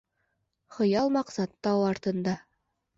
Хыял-маҡсат 0.77 1.55
тау 1.69 1.87
артында 1.95 2.39